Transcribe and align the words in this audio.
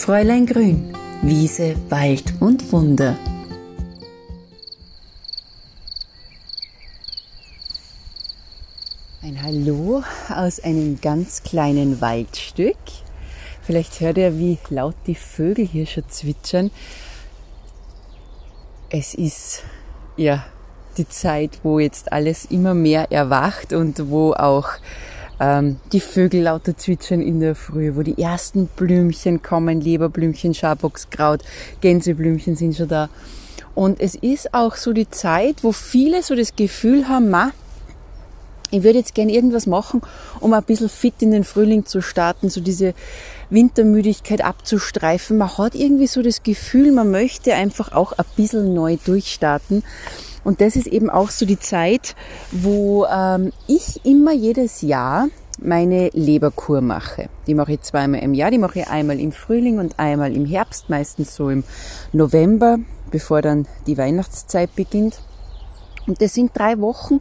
Fräulein 0.00 0.46
Grün, 0.46 0.96
Wiese, 1.20 1.76
Wald 1.90 2.32
und 2.40 2.72
Wunder. 2.72 3.18
Ein 9.22 9.42
Hallo 9.42 10.02
aus 10.34 10.60
einem 10.60 10.98
ganz 11.02 11.42
kleinen 11.42 12.00
Waldstück. 12.00 12.78
Vielleicht 13.60 14.00
hört 14.00 14.16
ihr, 14.16 14.38
wie 14.38 14.56
laut 14.70 14.96
die 15.06 15.14
Vögel 15.14 15.66
hier 15.66 15.84
schon 15.84 16.08
zwitschern. 16.08 16.70
Es 18.88 19.12
ist 19.12 19.64
ja 20.16 20.46
die 20.96 21.08
Zeit, 21.10 21.60
wo 21.62 21.78
jetzt 21.78 22.10
alles 22.10 22.46
immer 22.46 22.72
mehr 22.72 23.12
erwacht 23.12 23.74
und 23.74 24.08
wo 24.08 24.32
auch 24.32 24.70
die 25.40 26.00
Vögel 26.00 26.42
lauter 26.42 26.76
zwitschern 26.76 27.22
in 27.22 27.40
der 27.40 27.54
Früh, 27.54 27.96
wo 27.96 28.02
die 28.02 28.20
ersten 28.20 28.66
Blümchen 28.66 29.40
kommen, 29.40 29.80
Leberblümchen, 29.80 30.52
Schaboxkraut, 30.52 31.42
Gänseblümchen 31.80 32.56
sind 32.56 32.76
schon 32.76 32.88
da. 32.88 33.08
Und 33.74 34.00
es 34.00 34.14
ist 34.14 34.52
auch 34.52 34.76
so 34.76 34.92
die 34.92 35.08
Zeit, 35.08 35.64
wo 35.64 35.72
viele 35.72 36.22
so 36.22 36.34
das 36.34 36.56
Gefühl 36.56 37.08
haben, 37.08 37.30
ma, 37.30 37.52
ich 38.70 38.82
würde 38.82 38.98
jetzt 38.98 39.14
gerne 39.14 39.32
irgendwas 39.32 39.66
machen, 39.66 40.02
um 40.40 40.52
ein 40.52 40.62
bisschen 40.62 40.88
fit 40.88 41.14
in 41.20 41.30
den 41.30 41.44
Frühling 41.44 41.86
zu 41.86 42.02
starten, 42.02 42.50
so 42.50 42.60
diese 42.60 42.94
Wintermüdigkeit 43.48 44.44
abzustreifen. 44.44 45.38
Man 45.38 45.56
hat 45.58 45.74
irgendwie 45.74 46.06
so 46.06 46.22
das 46.22 46.42
Gefühl, 46.42 46.92
man 46.92 47.10
möchte 47.10 47.54
einfach 47.54 47.92
auch 47.92 48.12
ein 48.12 48.24
bisschen 48.36 48.74
neu 48.74 48.96
durchstarten. 49.04 49.82
Und 50.50 50.60
das 50.60 50.74
ist 50.74 50.88
eben 50.88 51.10
auch 51.10 51.30
so 51.30 51.46
die 51.46 51.60
Zeit, 51.60 52.16
wo 52.50 53.06
ähm, 53.06 53.52
ich 53.68 54.04
immer 54.04 54.32
jedes 54.32 54.82
Jahr 54.82 55.28
meine 55.62 56.10
Leberkur 56.12 56.80
mache. 56.80 57.28
Die 57.46 57.54
mache 57.54 57.74
ich 57.74 57.82
zweimal 57.82 58.20
im 58.20 58.34
Jahr. 58.34 58.50
Die 58.50 58.58
mache 58.58 58.80
ich 58.80 58.88
einmal 58.88 59.20
im 59.20 59.30
Frühling 59.30 59.78
und 59.78 60.00
einmal 60.00 60.34
im 60.34 60.44
Herbst, 60.44 60.90
meistens 60.90 61.36
so 61.36 61.50
im 61.50 61.62
November, 62.12 62.80
bevor 63.12 63.42
dann 63.42 63.68
die 63.86 63.96
Weihnachtszeit 63.96 64.74
beginnt. 64.74 65.20
Und 66.08 66.20
das 66.20 66.34
sind 66.34 66.50
drei 66.52 66.80
Wochen, 66.80 67.20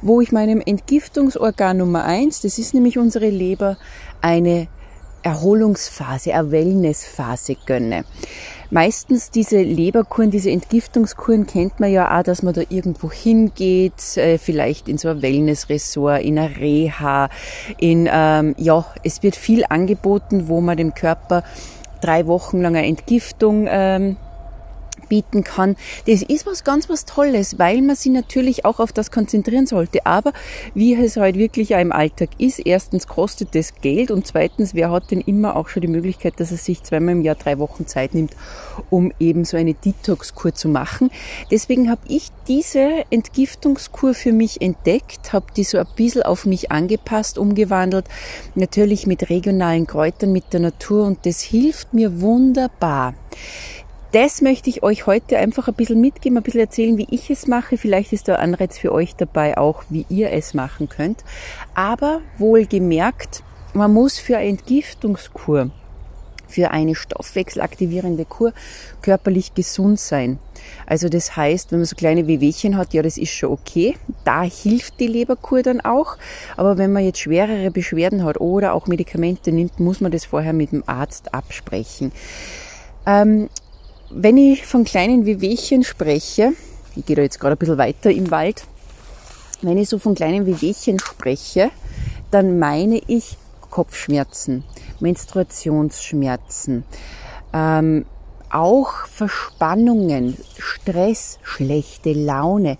wo 0.00 0.20
ich 0.20 0.30
meinem 0.30 0.62
Entgiftungsorgan 0.64 1.78
Nummer 1.78 2.04
eins, 2.04 2.42
das 2.42 2.60
ist 2.60 2.74
nämlich 2.74 2.96
unsere 2.96 3.28
Leber, 3.28 3.76
eine 4.20 4.68
Erholungsphase, 5.22 6.34
eine 6.34 6.50
Wellnessphase 6.50 7.56
gönne. 7.66 8.04
Meistens 8.70 9.30
diese 9.30 9.62
Leberkuren, 9.62 10.30
diese 10.30 10.50
Entgiftungskuren 10.50 11.46
kennt 11.46 11.80
man 11.80 11.90
ja 11.90 12.18
auch, 12.18 12.22
dass 12.22 12.42
man 12.42 12.52
da 12.52 12.62
irgendwo 12.68 13.10
hingeht, 13.10 14.16
äh, 14.16 14.36
vielleicht 14.36 14.88
in 14.88 14.98
so 14.98 15.08
ein 15.08 15.22
Wellnessressort, 15.22 16.22
in 16.22 16.38
eine 16.38 16.56
Reha, 16.56 17.30
in, 17.78 18.08
ähm, 18.12 18.54
ja, 18.58 18.84
es 19.04 19.22
wird 19.22 19.36
viel 19.36 19.64
angeboten, 19.68 20.48
wo 20.48 20.60
man 20.60 20.76
dem 20.76 20.94
Körper 20.94 21.44
drei 22.02 22.26
Wochen 22.26 22.60
lang 22.60 22.76
eine 22.76 22.86
Entgiftung 22.86 23.66
ähm, 23.70 24.16
bieten 25.08 25.44
kann. 25.44 25.76
Das 26.06 26.22
ist 26.22 26.46
was 26.46 26.64
ganz 26.64 26.88
was 26.88 27.04
Tolles, 27.04 27.58
weil 27.58 27.82
man 27.82 27.96
sich 27.96 28.12
natürlich 28.12 28.64
auch 28.64 28.80
auf 28.80 28.92
das 28.92 29.10
konzentrieren 29.10 29.66
sollte. 29.66 30.06
Aber 30.06 30.32
wie 30.74 30.94
es 30.94 31.16
halt 31.16 31.36
wirklich 31.36 31.74
auch 31.74 31.80
im 31.80 31.92
Alltag 31.92 32.30
ist, 32.38 32.58
erstens 32.58 33.06
kostet 33.06 33.54
das 33.54 33.74
Geld 33.80 34.10
und 34.10 34.26
zweitens, 34.26 34.74
wer 34.74 34.90
hat 34.90 35.10
denn 35.10 35.20
immer 35.20 35.56
auch 35.56 35.68
schon 35.68 35.82
die 35.82 35.88
Möglichkeit, 35.88 36.34
dass 36.38 36.50
er 36.50 36.56
sich 36.56 36.82
zweimal 36.82 37.12
im 37.12 37.22
Jahr 37.22 37.34
drei 37.34 37.58
Wochen 37.58 37.86
Zeit 37.86 38.14
nimmt, 38.14 38.34
um 38.90 39.12
eben 39.18 39.44
so 39.44 39.56
eine 39.56 39.74
Detox-Kur 39.74 40.54
zu 40.54 40.68
machen. 40.68 41.10
Deswegen 41.50 41.90
habe 41.90 42.02
ich 42.08 42.28
diese 42.46 43.04
Entgiftungskur 43.10 44.14
für 44.14 44.32
mich 44.32 44.60
entdeckt, 44.60 45.32
habe 45.32 45.46
die 45.56 45.64
so 45.64 45.78
ein 45.78 45.86
bisschen 45.96 46.22
auf 46.22 46.46
mich 46.46 46.70
angepasst, 46.70 47.38
umgewandelt, 47.38 48.06
natürlich 48.54 49.06
mit 49.06 49.30
regionalen 49.30 49.86
Kräutern, 49.86 50.32
mit 50.32 50.52
der 50.52 50.60
Natur 50.60 51.06
und 51.06 51.24
das 51.26 51.40
hilft 51.40 51.94
mir 51.94 52.20
wunderbar 52.20 53.14
das 54.12 54.40
möchte 54.40 54.70
ich 54.70 54.82
euch 54.82 55.06
heute 55.06 55.36
einfach 55.38 55.68
ein 55.68 55.74
bisschen 55.74 56.00
mitgeben, 56.00 56.38
ein 56.38 56.42
bisschen 56.42 56.60
erzählen, 56.60 56.96
wie 56.96 57.08
ich 57.10 57.30
es 57.30 57.46
mache. 57.46 57.76
Vielleicht 57.76 58.12
ist 58.12 58.28
da 58.28 58.36
ein 58.36 58.54
Anreiz 58.54 58.78
für 58.78 58.92
euch 58.92 59.14
dabei 59.16 59.58
auch, 59.58 59.84
wie 59.90 60.06
ihr 60.08 60.32
es 60.32 60.54
machen 60.54 60.88
könnt. 60.88 61.24
Aber 61.74 62.20
wohlgemerkt, 62.38 63.42
man 63.74 63.92
muss 63.92 64.18
für 64.18 64.38
eine 64.38 64.48
Entgiftungskur, 64.48 65.70
für 66.46 66.70
eine 66.70 66.94
stoffwechselaktivierende 66.94 68.24
Kur 68.24 68.54
körperlich 69.02 69.54
gesund 69.54 70.00
sein. 70.00 70.38
Also 70.86 71.10
das 71.10 71.36
heißt, 71.36 71.70
wenn 71.70 71.80
man 71.80 71.86
so 71.86 71.94
kleine 71.94 72.26
Wehwehchen 72.26 72.78
hat, 72.78 72.94
ja, 72.94 73.02
das 73.02 73.18
ist 73.18 73.30
schon 73.32 73.50
okay. 73.50 73.96
Da 74.24 74.42
hilft 74.42 74.98
die 75.00 75.06
Leberkur 75.06 75.62
dann 75.62 75.82
auch. 75.82 76.16
Aber 76.56 76.78
wenn 76.78 76.92
man 76.92 77.04
jetzt 77.04 77.20
schwerere 77.20 77.70
Beschwerden 77.70 78.24
hat 78.24 78.40
oder 78.40 78.72
auch 78.72 78.86
Medikamente 78.86 79.52
nimmt, 79.52 79.78
muss 79.78 80.00
man 80.00 80.12
das 80.12 80.24
vorher 80.24 80.54
mit 80.54 80.72
dem 80.72 80.82
Arzt 80.86 81.34
absprechen. 81.34 82.10
Ähm, 83.06 83.48
wenn 84.10 84.36
ich 84.36 84.64
von 84.66 84.84
kleinen 84.84 85.26
Wehwehchen 85.26 85.84
spreche, 85.84 86.52
ich 86.96 87.04
gehe 87.04 87.16
da 87.16 87.22
jetzt 87.22 87.38
gerade 87.38 87.56
ein 87.56 87.58
bisschen 87.58 87.78
weiter 87.78 88.10
im 88.10 88.30
Wald, 88.30 88.64
wenn 89.62 89.76
ich 89.76 89.88
so 89.88 89.98
von 89.98 90.14
kleinen 90.14 90.46
Wehwehchen 90.46 90.98
spreche, 90.98 91.70
dann 92.30 92.58
meine 92.58 93.00
ich 93.06 93.36
Kopfschmerzen, 93.70 94.64
Menstruationsschmerzen, 95.00 96.84
ähm, 97.52 98.06
auch 98.50 99.06
Verspannungen, 99.08 100.38
Stress, 100.56 101.38
schlechte 101.42 102.12
Laune, 102.14 102.78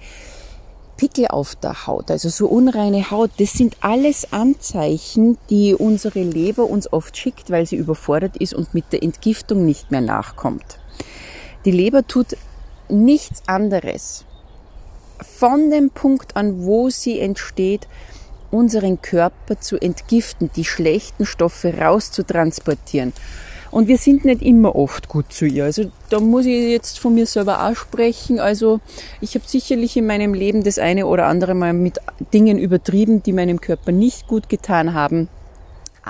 Pickel 0.97 1.29
auf 1.29 1.55
der 1.57 1.87
Haut, 1.87 2.11
also 2.11 2.29
so 2.31 2.47
unreine 2.47 3.11
Haut, 3.11 3.33
das 3.39 3.53
sind 3.53 3.77
alles 3.81 4.33
Anzeichen, 4.33 5.37
die 5.51 5.75
unsere 5.75 6.23
Leber 6.23 6.65
uns 6.65 6.91
oft 6.93 7.17
schickt, 7.17 7.51
weil 7.51 7.67
sie 7.67 7.77
überfordert 7.77 8.37
ist 8.39 8.55
und 8.55 8.73
mit 8.73 8.93
der 8.93 9.03
Entgiftung 9.03 9.67
nicht 9.67 9.91
mehr 9.91 10.01
nachkommt. 10.01 10.79
Die 11.69 11.77
Leber 11.77 12.07
tut 12.07 12.29
nichts 12.89 13.43
anderes. 13.47 14.25
Von 15.21 15.71
dem 15.71 15.91
Punkt 15.91 16.35
an, 16.35 16.65
wo 16.65 16.89
sie 16.89 17.21
entsteht, 17.21 17.87
unseren 18.51 19.03
Körper 19.03 19.61
zu 19.61 19.77
entgiften, 19.77 20.49
die 20.57 20.65
schlechten 20.65 21.27
Stoffe 21.27 21.77
rauszutransportieren. 21.77 23.13
Und 23.71 23.87
wir 23.87 23.99
sind 23.99 24.25
nicht 24.25 24.41
immer 24.41 24.77
oft 24.77 25.11
gut 25.11 25.31
zu 25.31 25.45
ihr. 25.45 25.65
Also 25.65 25.93
da 26.09 26.21
muss 26.21 26.47
ich 26.47 26.71
jetzt 26.71 27.01
von 27.01 27.13
mir 27.13 27.27
selber 27.27 27.63
auch 27.63 27.77
sprechen. 27.77 28.41
Also 28.41 28.81
ich 29.21 29.35
habe 29.35 29.45
sicherlich 29.47 29.95
in 29.95 30.07
meinem 30.07 30.33
Leben 30.33 30.65
das 30.65 30.79
eine 30.79 31.05
oder 31.05 31.27
andere 31.27 31.53
Mal 31.53 31.75
mit 31.75 31.99
Dingen 32.33 32.59
übertrieben, 32.59 33.23
die 33.23 33.35
meinem 33.35 33.61
Körper 33.61 33.93
nicht 33.93 34.27
gut 34.27 34.49
getan 34.49 34.95
haben. 34.95 35.29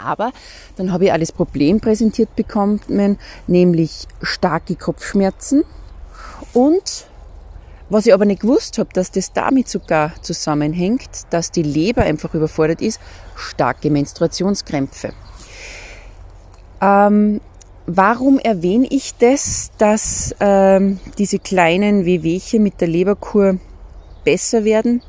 Aber 0.04 0.32
dann 0.76 0.92
habe 0.92 1.06
ich 1.06 1.12
das 1.12 1.32
Problem 1.32 1.80
präsentiert 1.80 2.34
bekommen, 2.36 2.80
nämlich 3.46 4.06
starke 4.22 4.76
Kopfschmerzen 4.76 5.64
und 6.52 7.06
was 7.90 8.06
ich 8.06 8.12
aber 8.12 8.26
nicht 8.26 8.42
gewusst 8.42 8.78
habe, 8.78 8.90
dass 8.92 9.10
das 9.10 9.32
damit 9.32 9.68
sogar 9.68 10.12
zusammenhängt, 10.20 11.08
dass 11.30 11.50
die 11.50 11.62
Leber 11.62 12.02
einfach 12.02 12.34
überfordert 12.34 12.82
ist, 12.82 13.00
starke 13.34 13.90
Menstruationskrämpfe. 13.90 15.14
Ähm, 16.82 17.40
warum 17.86 18.38
erwähne 18.38 18.86
ich 18.90 19.14
das, 19.16 19.70
dass 19.78 20.34
ähm, 20.38 21.00
diese 21.16 21.38
kleinen 21.38 22.04
Wehwehchen 22.04 22.62
mit 22.62 22.80
der 22.82 22.88
Leberkur 22.88 23.58
besser 24.22 24.64
werden? 24.64 25.02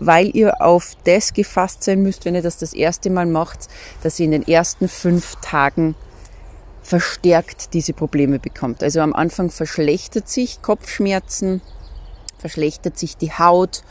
Weil 0.00 0.34
ihr 0.34 0.60
auf 0.60 0.96
das 1.04 1.32
gefasst 1.32 1.84
sein 1.84 2.02
müsst, 2.02 2.24
wenn 2.24 2.34
ihr 2.34 2.42
das 2.42 2.58
das 2.58 2.72
erste 2.72 3.10
Mal 3.10 3.26
macht, 3.26 3.68
dass 4.02 4.18
ihr 4.18 4.26
in 4.26 4.32
den 4.32 4.46
ersten 4.46 4.88
fünf 4.88 5.36
Tagen 5.42 5.94
verstärkt 6.82 7.74
diese 7.74 7.92
Probleme 7.92 8.38
bekommt. 8.38 8.82
Also 8.82 9.00
am 9.00 9.12
Anfang 9.12 9.50
verschlechtert 9.50 10.28
sich 10.28 10.62
Kopfschmerzen, 10.62 11.60
verschlechtert 12.38 12.96
sich 12.98 13.16
die 13.16 13.32
Haut, 13.32 13.82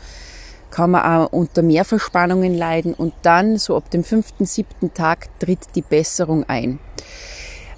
kann 0.72 0.92
man 0.92 1.04
auch 1.04 1.32
unter 1.32 1.62
Mehrverspannungen 1.62 2.54
leiden 2.54 2.94
und 2.94 3.14
dann 3.22 3.58
so 3.58 3.76
ab 3.76 3.90
dem 3.92 4.04
fünften, 4.04 4.46
siebten 4.46 4.94
Tag 4.94 5.28
tritt 5.40 5.60
die 5.76 5.82
Besserung 5.82 6.44
ein. 6.48 6.80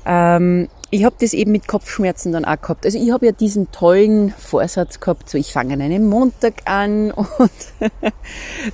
Ähm, 0.05 0.69
ich 0.89 1.03
habe 1.03 1.15
das 1.19 1.33
eben 1.33 1.51
mit 1.51 1.67
Kopfschmerzen 1.67 2.31
dann 2.31 2.45
auch 2.45 2.61
gehabt. 2.61 2.85
Also 2.85 2.97
ich 2.97 3.11
habe 3.11 3.25
ja 3.25 3.31
diesen 3.33 3.71
tollen 3.71 4.31
Vorsatz 4.31 4.99
gehabt, 4.99 5.29
so 5.29 5.37
ich 5.37 5.51
fange 5.51 5.73
an 5.73 5.81
einem 5.81 6.07
Montag 6.07 6.61
an 6.65 7.11
und 7.11 7.51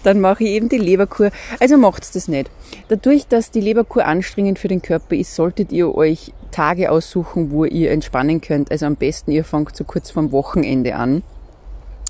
dann 0.04 0.19
mache 0.19 0.44
ich 0.44 0.51
eben 0.51 0.69
die 0.69 0.77
Leberkur. 0.77 1.31
Also 1.60 1.77
macht's 1.77 2.12
das 2.12 2.27
nicht. 2.27 2.51
Dadurch, 2.88 3.27
dass 3.27 3.51
die 3.51 3.62
Leberkur 3.62 4.06
anstrengend 4.06 4.60
für 4.60 4.68
den 4.68 4.81
Körper 4.81 5.15
ist, 5.15 5.36
solltet 5.36 5.71
ihr 5.71 5.94
euch 5.95 6.33
Tage 6.51 6.92
aussuchen, 6.92 7.51
wo 7.51 7.65
ihr 7.65 7.92
entspannen 7.92 8.42
könnt. 8.42 8.71
Also 8.71 8.86
am 8.86 8.95
besten 8.95 9.31
ihr 9.31 9.44
fangt 9.44 9.75
so 9.75 9.83
kurz 9.83 10.12
vorm 10.12 10.31
Wochenende 10.31 10.95
an. 10.95 11.24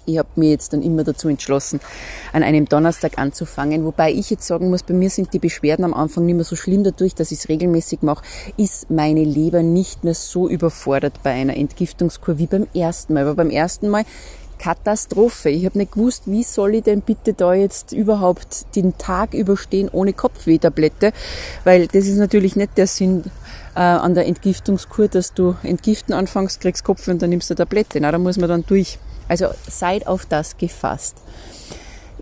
Ich 0.05 0.17
habe 0.17 0.29
mir 0.35 0.49
jetzt 0.49 0.73
dann 0.73 0.81
immer 0.81 1.03
dazu 1.03 1.29
entschlossen, 1.29 1.79
an 2.31 2.43
einem 2.43 2.65
Donnerstag 2.65 3.17
anzufangen. 3.17 3.85
Wobei 3.85 4.11
ich 4.11 4.29
jetzt 4.29 4.45
sagen 4.45 4.69
muss, 4.69 4.83
bei 4.83 4.93
mir 4.93 5.09
sind 5.09 5.33
die 5.33 5.39
Beschwerden 5.39 5.85
am 5.85 5.93
Anfang 5.93 6.25
nicht 6.25 6.35
mehr 6.35 6.43
so 6.43 6.55
schlimm. 6.55 6.83
Dadurch, 6.83 7.15
dass 7.15 7.31
ich 7.31 7.39
es 7.39 7.49
regelmäßig 7.49 8.01
mache, 8.01 8.23
ist 8.57 8.89
meine 8.89 9.23
Leber 9.23 9.63
nicht 9.63 10.03
mehr 10.03 10.13
so 10.15 10.49
überfordert 10.49 11.23
bei 11.23 11.31
einer 11.31 11.55
Entgiftungskur 11.55 12.37
wie 12.37 12.47
beim 12.47 12.67
ersten 12.73 13.13
Mal. 13.13 13.23
Aber 13.23 13.35
beim 13.35 13.49
ersten 13.49 13.89
Mal 13.89 14.05
Katastrophe. 14.63 15.49
Ich 15.49 15.65
habe 15.65 15.77
nicht 15.77 15.91
gewusst, 15.91 16.23
wie 16.25 16.43
soll 16.43 16.75
ich 16.75 16.83
denn 16.83 17.01
bitte 17.01 17.33
da 17.33 17.53
jetzt 17.53 17.91
überhaupt 17.91 18.75
den 18.77 18.97
Tag 18.97 19.33
überstehen 19.33 19.89
ohne 19.91 20.13
Kopfwehtablette, 20.13 21.11
weil 21.65 21.87
das 21.87 22.07
ist 22.07 22.17
natürlich 22.17 22.55
nicht 22.55 22.77
der 22.77 22.87
Sinn 22.87 23.23
äh, 23.75 23.79
an 23.79 24.15
der 24.15 24.25
Entgiftungskur, 24.25 25.09
dass 25.09 25.33
du 25.33 25.55
entgiften 25.63 26.13
anfängst, 26.13 26.61
kriegst 26.61 26.85
Kopf 26.85 27.09
und 27.09 27.21
dann 27.21 27.31
nimmst 27.31 27.49
du 27.49 27.55
Tablette. 27.55 27.99
Na, 27.99 28.11
da 28.11 28.17
muss 28.17 28.37
man 28.37 28.47
dann 28.47 28.65
durch. 28.65 28.99
Also 29.33 29.47
seid 29.67 30.05
auf 30.05 30.27
das 30.27 30.57
gefasst. 30.57 31.17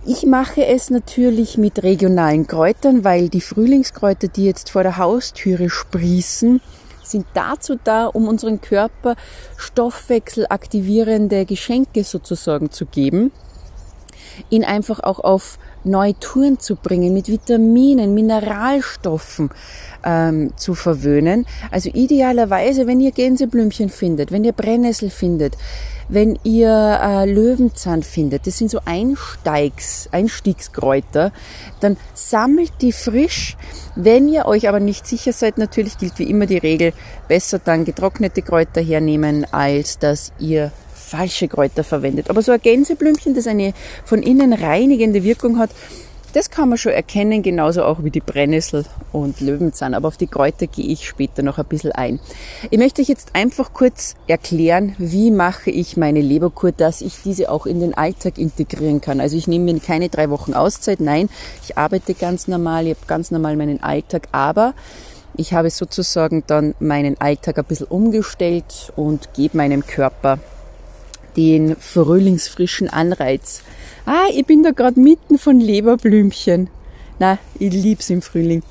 Ich 0.06 0.26
mache 0.26 0.66
es 0.66 0.90
natürlich 0.90 1.58
mit 1.58 1.84
regionalen 1.84 2.48
Kräutern, 2.48 3.04
weil 3.04 3.28
die 3.28 3.42
Frühlingskräuter, 3.42 4.30
die 4.30 4.46
jetzt 4.46 4.70
vor 4.70 4.84
der 4.84 4.96
Haustüre 4.96 5.70
sprießen, 5.70 6.62
sind 7.04 7.26
dazu 7.34 7.76
da, 7.84 8.06
um 8.06 8.30
unseren 8.30 8.62
Körper 8.62 9.18
stoffwechselaktivierende 9.58 11.46
Geschenke 11.46 12.06
sozusagen 12.06 12.72
zu 12.72 12.86
geben, 12.86 13.34
ihn 14.50 14.64
einfach 14.64 15.00
auch 15.02 15.20
auf 15.20 15.58
neue 15.84 16.18
Touren 16.20 16.60
zu 16.60 16.76
bringen, 16.76 17.14
mit 17.14 17.28
Vitaminen, 17.28 18.14
Mineralstoffen 18.14 19.50
ähm, 20.04 20.54
zu 20.56 20.76
verwöhnen. 20.76 21.46
Also 21.72 21.90
idealerweise, 21.94 22.88
wenn 22.88 23.00
ihr 23.00 23.12
Gänseblümchen 23.12 23.90
findet, 23.90 24.32
wenn 24.32 24.44
ihr 24.44 24.54
Brennnessel 24.54 25.10
findet, 25.10 25.58
wenn 26.10 26.38
ihr 26.44 27.00
äh, 27.02 27.32
Löwenzahn 27.32 28.04
findet, 28.04 28.46
das 28.46 28.58
sind 28.58 28.70
so 28.70 28.80
Einsteigs, 28.86 30.10
Einstiegskräuter, 30.12 31.32
dann 31.80 31.98
sammelt 32.14 32.74
die 32.82 32.92
frisch. 32.92 33.56
Wenn 33.96 34.28
ihr 34.28 34.46
euch 34.46 34.68
aber 34.68 34.80
nicht 34.80 35.08
sicher 35.08 35.34
seid, 35.34 35.58
natürlich 35.58 35.98
gilt 35.98 36.20
wie 36.20 36.30
immer 36.30 36.46
die 36.46 36.58
Regel, 36.58 36.94
besser 37.28 37.60
dann 37.60 37.86
getrocknete 37.86 38.42
Kräuter 38.42 38.82
hernehmen, 38.82 39.46
als 39.52 40.00
dass 40.00 40.34
ihr 40.38 40.72
falsche 41.12 41.48
Kräuter 41.48 41.84
verwendet. 41.84 42.30
Aber 42.30 42.42
so 42.42 42.52
ein 42.52 42.62
Gänseblümchen, 42.62 43.36
das 43.36 43.48
eine 43.48 43.74
von 44.06 44.24
innen 44.24 44.54
reinigende 44.54 45.24
Wirkung 45.24 45.60
hat, 45.60 45.72
das 46.34 46.50
kann 46.50 46.70
man 46.70 46.78
schon 46.78 46.94
erkennen, 46.94 47.44
genauso 47.44 47.84
auch 47.84 48.06
wie 48.06 48.10
die 48.10 48.22
Brennnessel 48.22 48.86
und 49.12 49.42
Löwenzahn. 49.42 49.94
Aber 49.94 50.08
auf 50.08 50.16
die 50.16 50.28
Kräuter 50.28 50.66
gehe 50.66 50.86
ich 50.86 51.06
später 51.06 51.44
noch 51.44 51.58
ein 51.58 51.66
bisschen 51.66 51.92
ein. 51.92 52.22
Ich 52.70 52.80
möchte 52.80 53.02
euch 53.02 53.10
jetzt 53.10 53.36
einfach 53.36 53.74
kurz 53.74 54.16
erklären, 54.28 54.96
wie 54.98 55.30
mache 55.30 55.72
ich 55.72 55.98
meine 55.98 56.22
Leberkur, 56.22 56.72
dass 56.72 57.02
ich 57.02 57.16
diese 57.22 57.52
auch 57.52 57.66
in 57.66 57.82
den 57.82 57.94
Alltag 57.94 58.38
integrieren 58.38 59.02
kann. 59.02 59.20
Also 59.20 59.36
ich 59.36 59.48
nehme 59.48 59.74
mir 59.74 59.80
keine 59.82 60.08
drei 60.08 60.30
Wochen 60.30 60.54
Auszeit. 60.54 61.02
Nein, 61.02 61.30
ich 61.64 61.78
arbeite 61.78 62.14
ganz 62.14 62.48
normal, 62.48 62.88
ich 62.88 62.96
habe 62.96 63.08
ganz 63.08 63.32
normal 63.32 63.58
meinen 63.58 63.84
Alltag, 63.84 64.30
aber 64.32 64.74
ich 65.36 65.54
habe 65.54 65.70
sozusagen 65.70 66.44
dann 66.48 66.76
meinen 66.80 67.20
Alltag 67.20 67.58
ein 67.58 67.66
bisschen 67.66 67.88
umgestellt 67.88 68.94
und 68.96 69.34
gebe 69.34 69.58
meinem 69.58 69.86
Körper 69.86 70.40
den 71.38 71.76
frühlingsfrischen 71.76 72.90
Anreiz. 72.90 73.62
Ah, 74.06 74.26
ich 74.34 74.46
bin 74.46 74.64
da 74.64 74.72
gerade 74.72 75.00
mitten 75.00 75.38
von 75.38 75.60
Leberblümchen. 75.60 76.70
Na, 77.20 77.38
ich 77.60 77.72
lieb's 77.72 78.10
im 78.10 78.22
Frühling. 78.22 78.64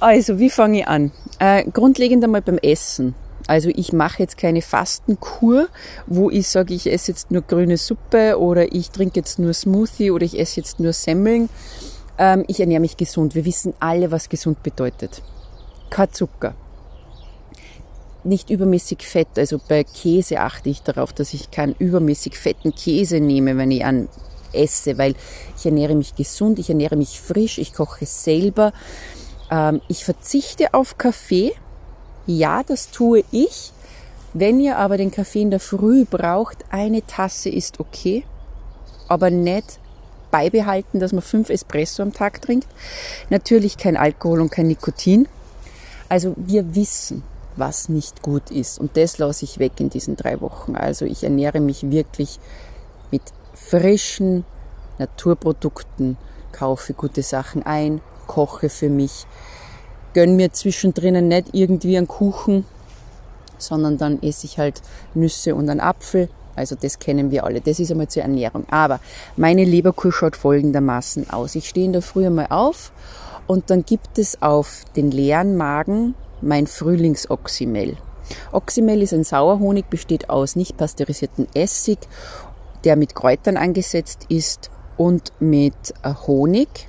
Also, 0.00 0.38
wie 0.38 0.50
fange 0.50 0.80
ich 0.80 0.88
an? 0.88 1.12
Äh, 1.38 1.64
grundlegend 1.70 2.24
einmal 2.24 2.42
beim 2.42 2.58
Essen. 2.58 3.14
Also 3.46 3.70
ich 3.74 3.92
mache 3.92 4.22
jetzt 4.22 4.36
keine 4.36 4.62
Fastenkur, 4.62 5.68
wo 6.06 6.30
ich 6.30 6.48
sage, 6.48 6.74
ich 6.74 6.90
esse 6.90 7.12
jetzt 7.12 7.30
nur 7.30 7.42
grüne 7.42 7.76
Suppe 7.76 8.38
oder 8.38 8.72
ich 8.72 8.90
trinke 8.90 9.18
jetzt 9.20 9.38
nur 9.38 9.52
Smoothie 9.52 10.10
oder 10.10 10.24
ich 10.24 10.38
esse 10.38 10.60
jetzt 10.60 10.80
nur 10.80 10.92
Semmeln. 10.92 11.48
Ähm, 12.18 12.44
ich 12.46 12.60
ernähre 12.60 12.80
mich 12.80 12.96
gesund. 12.96 13.34
Wir 13.34 13.44
wissen 13.44 13.74
alle, 13.80 14.10
was 14.10 14.28
gesund 14.28 14.62
bedeutet. 14.62 15.22
Kein 15.90 16.12
Zucker, 16.12 16.54
nicht 18.24 18.50
übermäßig 18.50 19.06
fett. 19.06 19.28
Also 19.36 19.60
bei 19.68 19.84
Käse 19.84 20.40
achte 20.40 20.70
ich 20.70 20.82
darauf, 20.82 21.12
dass 21.12 21.34
ich 21.34 21.50
keinen 21.50 21.74
übermäßig 21.78 22.36
fetten 22.38 22.74
Käse 22.74 23.20
nehme, 23.20 23.56
wenn 23.56 23.70
ich 23.70 23.84
an 23.84 24.08
esse, 24.52 24.98
weil 24.98 25.14
ich 25.56 25.66
ernähre 25.66 25.94
mich 25.94 26.14
gesund, 26.14 26.58
ich 26.58 26.68
ernähre 26.68 26.96
mich 26.96 27.20
frisch, 27.20 27.58
ich 27.58 27.74
koche 27.74 28.06
selber. 28.06 28.72
Ähm, 29.50 29.80
ich 29.88 30.04
verzichte 30.04 30.74
auf 30.74 30.98
Kaffee. 30.98 31.52
Ja, 32.26 32.62
das 32.62 32.90
tue 32.90 33.24
ich. 33.30 33.72
Wenn 34.34 34.60
ihr 34.60 34.78
aber 34.78 34.96
den 34.96 35.10
Kaffee 35.10 35.42
in 35.42 35.50
der 35.50 35.60
Früh 35.60 36.04
braucht, 36.04 36.64
eine 36.70 37.04
Tasse 37.06 37.50
ist 37.50 37.80
okay, 37.80 38.24
aber 39.08 39.30
nicht 39.30 39.78
beibehalten, 40.30 41.00
dass 41.00 41.12
man 41.12 41.20
fünf 41.20 41.50
Espresso 41.50 42.02
am 42.02 42.14
Tag 42.14 42.40
trinkt. 42.40 42.66
Natürlich 43.28 43.76
kein 43.76 43.96
Alkohol 43.98 44.40
und 44.40 44.50
kein 44.50 44.68
Nikotin. 44.68 45.28
Also 46.08 46.34
wir 46.36 46.74
wissen, 46.74 47.22
was 47.56 47.88
nicht 47.88 48.22
gut 48.22 48.50
ist. 48.50 48.78
Und 48.78 48.96
das 48.96 49.18
lasse 49.18 49.44
ich 49.44 49.58
weg 49.58 49.72
in 49.78 49.90
diesen 49.90 50.16
drei 50.16 50.40
Wochen. 50.40 50.76
Also 50.76 51.04
ich 51.04 51.24
ernähre 51.24 51.60
mich 51.60 51.90
wirklich 51.90 52.38
mit 53.10 53.22
frischen 53.54 54.44
Naturprodukten, 54.98 56.16
kaufe 56.52 56.94
gute 56.94 57.22
Sachen 57.22 57.62
ein, 57.64 58.00
koche 58.26 58.68
für 58.68 58.88
mich, 58.88 59.26
gönne 60.14 60.32
mir 60.32 60.52
zwischendrin 60.52 61.28
nicht 61.28 61.48
irgendwie 61.52 61.96
einen 61.96 62.08
Kuchen, 62.08 62.64
sondern 63.58 63.98
dann 63.98 64.22
esse 64.22 64.46
ich 64.46 64.58
halt 64.58 64.82
Nüsse 65.14 65.54
und 65.54 65.68
einen 65.68 65.80
Apfel. 65.80 66.28
Also 66.54 66.76
das 66.76 66.98
kennen 66.98 67.30
wir 67.30 67.44
alle. 67.44 67.60
Das 67.60 67.78
ist 67.78 67.90
einmal 67.90 68.08
zur 68.08 68.22
Ernährung. 68.22 68.66
Aber 68.70 69.00
meine 69.36 69.64
Leberkur 69.64 70.12
schaut 70.12 70.36
folgendermaßen 70.36 71.30
aus. 71.30 71.54
Ich 71.54 71.68
stehe 71.68 71.86
in 71.86 71.92
der 71.92 72.02
Früh 72.02 72.26
einmal 72.26 72.48
auf 72.50 72.92
und 73.46 73.70
dann 73.70 73.84
gibt 73.84 74.18
es 74.18 74.42
auf 74.42 74.84
den 74.96 75.10
leeren 75.10 75.56
Magen 75.56 76.14
mein 76.42 76.66
Frühlingsoxymel. 76.66 77.96
Oxymel 78.52 79.02
ist 79.02 79.12
ein 79.12 79.24
Sauerhonig, 79.24 79.86
besteht 79.88 80.30
aus 80.30 80.56
nicht 80.56 80.76
pasteurisierten 80.76 81.46
Essig, 81.54 81.98
der 82.84 82.96
mit 82.96 83.14
Kräutern 83.14 83.56
angesetzt 83.56 84.26
ist 84.28 84.70
und 84.96 85.32
mit 85.40 85.74
äh, 86.02 86.14
Honig. 86.26 86.88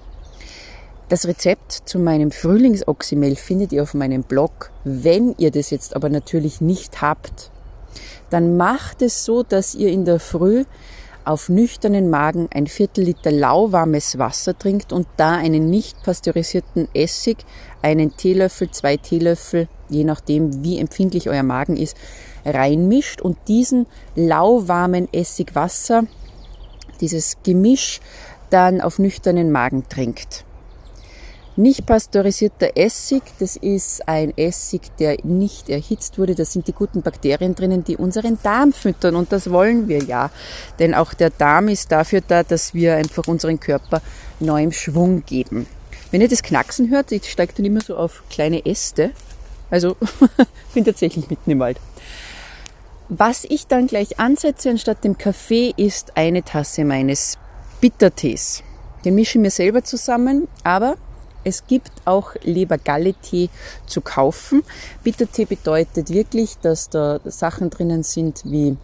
Das 1.10 1.28
Rezept 1.28 1.72
zu 1.86 2.00
meinem 2.00 2.32
Frühlingsoxymel 2.32 3.36
findet 3.36 3.72
ihr 3.72 3.84
auf 3.84 3.94
meinem 3.94 4.24
Blog. 4.24 4.72
Wenn 4.84 5.36
ihr 5.38 5.52
das 5.52 5.70
jetzt 5.70 5.96
aber 5.96 6.10
natürlich 6.10 6.62
nicht 6.62 7.02
habt, 7.02 7.52
dann 8.30 8.58
macht 8.58 9.02
es 9.02 9.26
so, 9.26 9.44
dass 9.44 9.76
ihr 9.76 9.90
in 9.90 10.06
der 10.06 10.20
Früh 10.20 10.66
auf 11.26 11.50
nüchternen 11.50 12.10
Magen 12.10 12.50
ein 12.54 12.68
Viertel 12.68 13.06
Liter 13.06 13.32
lauwarmes 13.32 14.18
Wasser 14.18 14.58
trinkt 14.58 14.92
und 14.92 15.08
da 15.18 15.32
einen 15.32 15.70
nicht 15.70 16.02
pasteurisierten 16.04 16.88
Essig, 16.94 17.38
einen 17.82 18.16
Teelöffel, 18.16 18.72
zwei 18.72 18.98
Teelöffel, 18.98 19.68
je 19.90 20.04
nachdem 20.04 20.64
wie 20.64 20.80
empfindlich 20.80 21.30
euer 21.30 21.44
Magen 21.44 21.78
ist, 21.78 21.98
reinmischt 22.46 23.22
und 23.22 23.38
diesen 23.48 23.88
lauwarmen 24.16 25.08
Essigwasser, 25.14 26.04
dieses 27.02 27.38
Gemisch, 27.44 28.02
dann 28.50 28.82
auf 28.82 29.00
nüchternen 29.00 29.52
Magen 29.52 29.88
trinkt. 29.90 30.46
Nicht 31.56 31.86
pasteurisierter 31.86 32.76
Essig, 32.76 33.22
das 33.38 33.58
ist 33.58 34.08
ein 34.08 34.36
Essig, 34.36 34.82
der 34.98 35.18
nicht 35.24 35.70
erhitzt 35.70 36.18
wurde. 36.18 36.34
Da 36.34 36.46
sind 36.46 36.68
die 36.68 36.74
guten 36.74 37.04
Bakterien 37.04 37.54
drinnen, 37.54 37.84
die 37.84 37.96
unseren 37.96 38.40
Darm 38.42 38.74
füttern 38.74 39.16
und 39.16 39.32
das 39.32 39.52
wollen 39.52 39.88
wir 39.88 40.00
ja. 40.00 40.32
Denn 40.80 40.96
auch 40.96 41.14
der 41.14 41.30
Darm 41.30 41.68
ist 41.68 41.92
dafür 41.92 42.22
da, 42.28 42.42
dass 42.42 42.74
wir 42.74 42.96
einfach 42.96 43.28
unseren 43.28 43.60
Körper 43.60 44.02
neuem 44.40 44.72
Schwung 44.72 45.24
geben. 45.26 45.68
Wenn 46.10 46.22
ihr 46.22 46.28
das 46.28 46.42
Knacksen 46.42 46.90
hört, 46.90 47.12
ich 47.12 47.30
steige 47.30 47.54
dann 47.56 47.66
immer 47.66 47.82
so 47.82 47.98
auf 47.98 48.24
kleine 48.32 48.66
Äste. 48.66 49.12
Also 49.70 49.96
bin 50.74 50.86
tatsächlich 50.86 51.30
mitten 51.30 51.52
im 51.52 51.60
Wald. 51.60 51.80
Was 53.10 53.44
ich 53.44 53.68
dann 53.68 53.86
gleich 53.86 54.20
ansetze 54.20 54.72
anstatt 54.72 55.04
dem 55.04 55.20
Kaffee 55.20 55.72
ist 55.78 56.18
eine 56.18 56.42
Tasse 56.42 56.84
meines 56.84 57.38
Bittertees. 57.80 58.64
Den 59.06 59.14
mische 59.14 59.38
ich 59.38 59.42
mir 59.42 59.52
selber 59.52 59.84
zusammen, 59.84 60.48
aber 60.64 60.96
es 61.44 61.68
gibt 61.68 61.92
auch 62.06 62.36
Lebergalle-Tee 62.42 63.50
zu 63.86 64.02
kaufen. 64.02 64.64
Bittertee 65.04 65.46
bedeutet 65.46 66.10
wirklich, 66.10 66.58
dass 66.62 66.90
da 66.90 67.20
Sachen 67.26 67.70
drinnen 67.70 68.04
sind 68.04 68.44
wie 68.46 68.78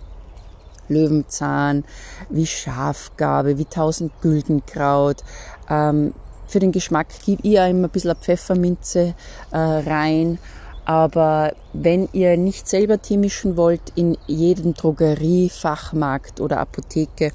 Löwenzahn, 0.87 1.83
wie 2.29 2.45
Schafgabe, 2.45 3.57
wie 3.57 3.65
tausend 3.65 4.11
Güldenkraut. 4.21 5.23
Ähm, 5.69 6.13
für 6.47 6.59
den 6.59 6.71
Geschmack 6.71 7.07
gebe 7.25 7.47
ich 7.47 7.59
auch 7.59 7.69
immer 7.69 7.87
ein 7.87 7.91
bisschen 7.91 8.15
Pfefferminze 8.15 9.13
äh, 9.51 9.57
rein. 9.57 10.39
Aber 10.85 11.53
wenn 11.71 12.09
ihr 12.13 12.35
nicht 12.35 12.67
selber 12.67 12.99
Tee 12.99 13.17
mischen 13.17 13.57
wollt, 13.57 13.93
in 13.93 14.17
jedem 14.25 14.73
Drogerie, 14.73 15.49
Fachmarkt 15.49 16.41
oder 16.41 16.59
Apotheke 16.59 17.31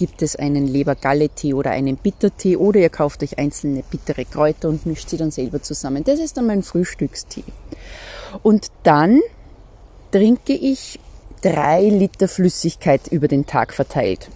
gibt 0.00 0.22
es 0.22 0.34
einen 0.34 0.66
Lebergalle-Tee 0.66 1.52
oder 1.52 1.72
einen 1.72 1.98
Bittertee 1.98 2.56
oder 2.56 2.80
ihr 2.80 2.88
kauft 2.88 3.22
euch 3.22 3.38
einzelne 3.38 3.82
bittere 3.82 4.24
Kräuter 4.24 4.70
und 4.70 4.86
mischt 4.86 5.10
sie 5.10 5.18
dann 5.18 5.30
selber 5.30 5.62
zusammen. 5.62 6.04
Das 6.04 6.18
ist 6.18 6.38
dann 6.38 6.46
mein 6.46 6.62
Frühstückstee. 6.62 7.44
Und 8.42 8.68
dann 8.82 9.20
trinke 10.10 10.54
ich 10.54 10.98
drei 11.42 11.82
Liter 11.82 12.28
Flüssigkeit 12.28 13.08
über 13.08 13.28
den 13.28 13.44
Tag 13.44 13.74
verteilt. 13.74 14.30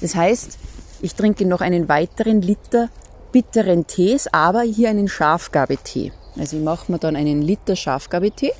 Das 0.00 0.16
heißt, 0.16 0.58
ich 1.00 1.14
trinke 1.14 1.46
noch 1.46 1.60
einen 1.60 1.88
weiteren 1.88 2.42
Liter 2.42 2.88
bitteren 3.30 3.86
Tees, 3.86 4.26
aber 4.32 4.62
hier 4.62 4.90
einen 4.90 5.06
Schafgabetee. 5.06 6.10
Also 6.36 6.56
ich 6.56 6.64
mache 6.64 6.90
mir 6.90 6.98
dann 6.98 7.14
einen 7.14 7.40
Liter 7.40 7.76
Schafgabetee 7.76 8.52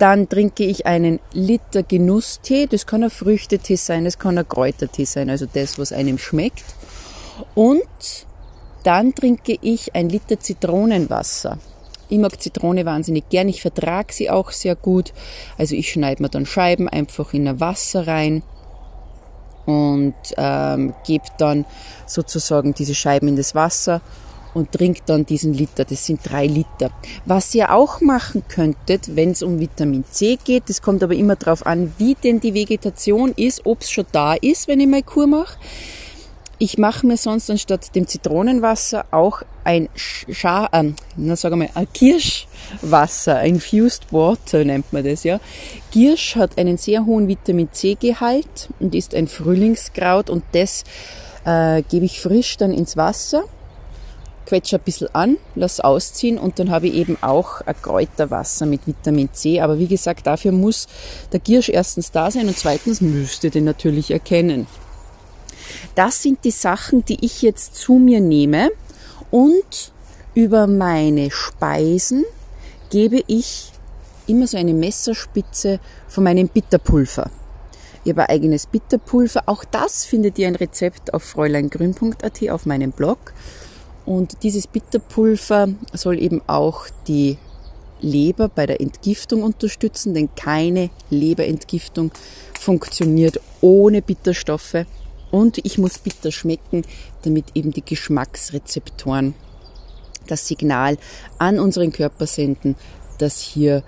Dann 0.00 0.30
trinke 0.30 0.64
ich 0.64 0.86
einen 0.86 1.20
Liter 1.34 1.82
Genusstee. 1.82 2.66
Das 2.66 2.86
kann 2.86 3.04
ein 3.04 3.10
Früchtetee 3.10 3.76
sein, 3.76 4.06
das 4.06 4.18
kann 4.18 4.38
ein 4.38 4.48
Kräutertee 4.48 5.04
sein, 5.04 5.28
also 5.28 5.44
das, 5.52 5.78
was 5.78 5.92
einem 5.92 6.16
schmeckt. 6.16 6.64
Und 7.54 7.82
dann 8.82 9.14
trinke 9.14 9.58
ich 9.60 9.94
ein 9.94 10.08
Liter 10.08 10.40
Zitronenwasser. 10.40 11.58
Ich 12.08 12.18
mag 12.18 12.40
Zitrone 12.40 12.86
wahnsinnig 12.86 13.28
gern, 13.28 13.50
ich 13.50 13.60
vertrage 13.60 14.14
sie 14.14 14.30
auch 14.30 14.52
sehr 14.52 14.74
gut. 14.74 15.12
Also 15.58 15.74
ich 15.74 15.92
schneide 15.92 16.22
mir 16.22 16.30
dann 16.30 16.46
Scheiben 16.46 16.88
einfach 16.88 17.34
in 17.34 17.46
ein 17.46 17.60
Wasser 17.60 18.06
rein 18.06 18.42
und 19.66 20.14
ähm, 20.38 20.94
gebe 21.06 21.26
dann 21.36 21.66
sozusagen 22.06 22.72
diese 22.72 22.94
Scheiben 22.94 23.28
in 23.28 23.36
das 23.36 23.54
Wasser 23.54 24.00
und 24.54 24.72
trinkt 24.72 25.08
dann 25.08 25.26
diesen 25.26 25.54
Liter. 25.54 25.84
Das 25.84 26.06
sind 26.06 26.20
drei 26.22 26.46
Liter. 26.46 26.90
Was 27.24 27.54
ihr 27.54 27.72
auch 27.72 28.00
machen 28.00 28.42
könntet, 28.48 29.16
wenn 29.16 29.30
es 29.30 29.42
um 29.42 29.60
Vitamin 29.60 30.04
C 30.10 30.38
geht, 30.42 30.64
das 30.68 30.82
kommt 30.82 31.02
aber 31.02 31.14
immer 31.14 31.36
darauf 31.36 31.66
an, 31.66 31.92
wie 31.98 32.14
denn 32.14 32.40
die 32.40 32.54
Vegetation 32.54 33.32
ist, 33.36 33.66
ob 33.66 33.82
es 33.82 33.90
schon 33.90 34.06
da 34.12 34.34
ist, 34.34 34.68
wenn 34.68 34.80
ich 34.80 34.88
meine 34.88 35.02
Kur 35.02 35.26
mache. 35.26 35.58
Ich 36.62 36.76
mache 36.76 37.06
mir 37.06 37.16
sonst 37.16 37.48
anstatt 37.48 37.94
dem 37.94 38.06
Zitronenwasser 38.06 39.06
auch 39.12 39.40
ein 39.64 39.88
Scha 39.94 40.68
äh, 40.72 40.92
na, 41.16 41.34
sag 41.34 41.56
mal, 41.56 41.70
ein 41.74 41.90
Kirschwasser, 41.90 43.42
Infused 43.44 44.12
Water 44.12 44.62
nennt 44.62 44.92
man 44.92 45.02
das, 45.02 45.24
ja. 45.24 45.40
Kirsch 45.90 46.36
hat 46.36 46.58
einen 46.58 46.76
sehr 46.76 47.06
hohen 47.06 47.28
Vitamin 47.28 47.72
C-Gehalt 47.72 48.68
und 48.78 48.94
ist 48.94 49.14
ein 49.14 49.26
Frühlingskraut 49.26 50.28
und 50.28 50.44
das 50.52 50.84
äh, 51.46 51.82
gebe 51.88 52.04
ich 52.04 52.20
frisch 52.20 52.58
dann 52.58 52.72
ins 52.72 52.94
Wasser, 52.94 53.44
quetsche 54.50 54.76
ein 54.76 54.82
bisschen 54.82 55.14
an, 55.14 55.36
lass 55.54 55.78
ausziehen 55.78 56.36
und 56.36 56.58
dann 56.58 56.72
habe 56.72 56.88
ich 56.88 56.94
eben 56.94 57.16
auch 57.20 57.60
ein 57.60 57.74
Kräuterwasser 57.80 58.66
mit 58.66 58.84
Vitamin 58.84 59.32
C. 59.32 59.60
Aber 59.60 59.78
wie 59.78 59.86
gesagt, 59.86 60.26
dafür 60.26 60.50
muss 60.50 60.88
der 61.30 61.38
Kirsch 61.38 61.68
erstens 61.68 62.10
da 62.10 62.32
sein 62.32 62.48
und 62.48 62.58
zweitens 62.58 63.00
müsst 63.00 63.44
ihr 63.44 63.50
den 63.50 63.62
natürlich 63.62 64.10
erkennen. 64.10 64.66
Das 65.94 66.20
sind 66.20 66.42
die 66.42 66.50
Sachen, 66.50 67.04
die 67.04 67.24
ich 67.24 67.42
jetzt 67.42 67.76
zu 67.76 67.94
mir 67.94 68.20
nehme 68.20 68.70
und 69.30 69.92
über 70.34 70.66
meine 70.66 71.30
Speisen 71.30 72.24
gebe 72.90 73.22
ich 73.28 73.70
immer 74.26 74.48
so 74.48 74.56
eine 74.56 74.74
Messerspitze 74.74 75.78
von 76.08 76.24
meinem 76.24 76.48
Bitterpulver. 76.48 77.30
Ich 78.02 78.10
habe 78.10 78.22
ein 78.22 78.30
eigenes 78.30 78.66
Bitterpulver. 78.66 79.44
Auch 79.46 79.62
das 79.62 80.04
findet 80.04 80.40
ihr 80.40 80.48
ein 80.48 80.56
Rezept 80.56 81.14
auf 81.14 81.22
fräuleingrün.at 81.22 82.50
auf 82.50 82.66
meinem 82.66 82.90
Blog. 82.90 83.32
Und 84.10 84.42
dieses 84.42 84.66
Bitterpulver 84.66 85.68
soll 85.92 86.20
eben 86.20 86.42
auch 86.48 86.86
die 87.06 87.38
Leber 88.00 88.48
bei 88.48 88.66
der 88.66 88.80
Entgiftung 88.80 89.44
unterstützen, 89.44 90.14
denn 90.14 90.34
keine 90.34 90.90
Leberentgiftung 91.10 92.10
funktioniert 92.58 93.40
ohne 93.60 94.02
Bitterstoffe. 94.02 94.84
Und 95.30 95.64
ich 95.64 95.78
muss 95.78 95.98
bitter 95.98 96.32
schmecken, 96.32 96.82
damit 97.22 97.44
eben 97.54 97.70
die 97.70 97.84
Geschmacksrezeptoren 97.84 99.34
das 100.26 100.48
Signal 100.48 100.98
an 101.38 101.60
unseren 101.60 101.92
Körper 101.92 102.26
senden, 102.26 102.74
dass 103.18 103.38
hier 103.38 103.84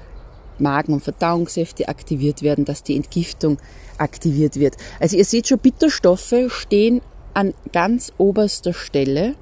Magen- 0.60 0.92
und 0.92 1.02
Verdauungssäfte 1.02 1.88
aktiviert 1.88 2.42
werden, 2.42 2.64
dass 2.64 2.84
die 2.84 2.94
Entgiftung 2.94 3.58
aktiviert 3.98 4.54
wird. 4.54 4.76
Also 5.00 5.16
ihr 5.16 5.24
seht 5.24 5.48
schon, 5.48 5.58
Bitterstoffe 5.58 6.32
stehen 6.46 7.00
an 7.34 7.54
ganz 7.72 8.12
oberster 8.18 8.72
Stelle 8.72 9.34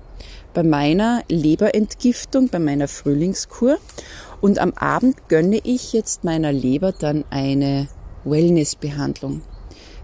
bei 0.53 0.63
meiner 0.63 1.23
Leberentgiftung, 1.29 2.49
bei 2.49 2.59
meiner 2.59 2.89
Frühlingskur. 2.89 3.79
Und 4.41 4.59
am 4.59 4.73
Abend 4.75 5.29
gönne 5.29 5.61
ich 5.63 5.93
jetzt 5.93 6.25
meiner 6.25 6.53
Leber 6.53 6.93
dann 6.93 7.25
eine 7.31 7.89
Wellnessbehandlung 8.25 9.43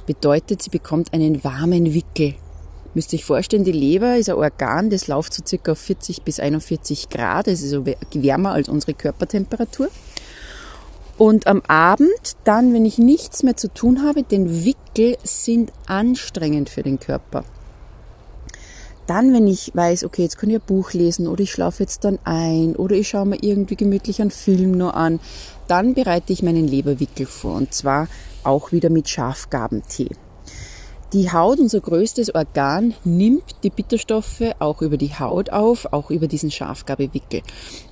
bedeutet, 0.06 0.62
sie 0.62 0.70
bekommt 0.70 1.12
einen 1.12 1.44
warmen 1.44 1.92
Wickel. 1.92 2.34
Müsst 2.94 3.12
ihr 3.12 3.18
euch 3.18 3.24
vorstellen, 3.26 3.64
die 3.64 3.72
Leber 3.72 4.16
ist 4.16 4.30
ein 4.30 4.36
Organ, 4.36 4.88
das 4.88 5.06
läuft 5.06 5.34
so 5.34 5.42
circa 5.46 5.72
auf 5.72 5.78
40 5.78 6.22
bis 6.22 6.40
41 6.40 7.10
Grad, 7.10 7.46
das 7.46 7.60
ist 7.60 7.70
so 7.70 7.84
wärmer 7.84 8.52
als 8.52 8.70
unsere 8.70 8.94
Körpertemperatur. 8.94 9.88
Und 11.18 11.46
am 11.46 11.62
Abend, 11.66 12.36
dann, 12.44 12.72
wenn 12.72 12.84
ich 12.84 12.98
nichts 12.98 13.42
mehr 13.42 13.56
zu 13.56 13.72
tun 13.72 14.02
habe, 14.02 14.22
denn 14.22 14.64
Wickel 14.64 15.16
sind 15.24 15.72
anstrengend 15.86 16.70
für 16.70 16.82
den 16.82 16.98
Körper. 16.98 17.44
Dann, 19.06 19.32
wenn 19.32 19.46
ich 19.46 19.70
weiß, 19.74 20.04
okay, 20.04 20.22
jetzt 20.22 20.38
kann 20.38 20.50
ich 20.50 20.56
ein 20.56 20.66
Buch 20.66 20.92
lesen 20.92 21.28
oder 21.28 21.42
ich 21.42 21.52
schlafe 21.52 21.82
jetzt 21.82 22.04
dann 22.04 22.18
ein 22.24 22.74
oder 22.74 22.96
ich 22.96 23.08
schaue 23.08 23.26
mir 23.26 23.42
irgendwie 23.42 23.76
gemütlich 23.76 24.20
einen 24.20 24.30
Film 24.30 24.72
nur 24.72 24.94
an, 24.94 25.20
dann 25.68 25.94
bereite 25.94 26.32
ich 26.32 26.42
meinen 26.42 26.66
Leberwickel 26.66 27.26
vor 27.26 27.54
und 27.54 27.72
zwar 27.72 28.08
auch 28.42 28.72
wieder 28.72 28.90
mit 28.90 29.08
Schafgabentee. 29.08 30.10
Die 31.16 31.32
Haut, 31.32 31.58
unser 31.60 31.80
größtes 31.80 32.34
Organ, 32.34 32.92
nimmt 33.02 33.56
die 33.62 33.70
Bitterstoffe 33.70 34.42
auch 34.58 34.82
über 34.82 34.98
die 34.98 35.14
Haut 35.18 35.48
auf, 35.48 35.90
auch 35.90 36.10
über 36.10 36.26
diesen 36.26 36.50
Schafgabewickel. 36.50 37.40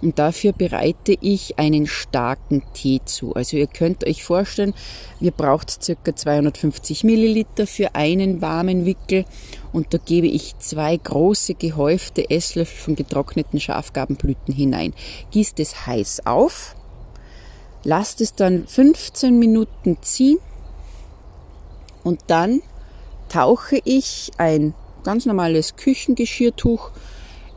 Und 0.02 0.19
dafür 0.19 0.52
bereite 0.52 1.16
ich 1.23 1.59
einen 1.59 1.87
starken 1.87 2.62
Tee 2.75 3.00
zu. 3.07 3.33
Also 3.33 3.57
ihr 3.57 3.66
könnt 3.66 4.07
euch 4.07 4.23
vorstellen, 4.23 4.75
ihr 5.21 5.31
braucht 5.31 5.83
circa 5.83 6.14
250 6.14 7.02
Milliliter 7.04 7.66
für 7.66 7.95
einen 7.95 8.43
warmen 8.43 8.85
Wickel 8.85 9.25
und 9.73 9.95
da 9.95 9.99
gebe 10.04 10.26
ich 10.26 10.59
zwei 10.59 10.95
große 10.95 11.54
gehäufte 11.54 12.28
Esslöffel 12.28 12.76
von 12.76 12.95
getrockneten 12.95 13.59
Schafgabenblüten 13.59 14.52
hinein. 14.52 14.93
Gießt 15.31 15.61
es 15.61 15.87
heiß 15.87 16.26
auf, 16.26 16.76
lasst 17.85 18.21
es 18.21 18.35
dann 18.35 18.66
15 18.66 19.38
Minuten 19.38 19.97
ziehen 20.02 20.37
und 22.02 22.21
dann 22.26 22.61
tauche 23.35 23.81
ich 23.83 24.31
ein 24.38 24.75
ganz 25.03 25.26
normales 25.26 25.75
Küchengeschirrtuch 25.75 26.93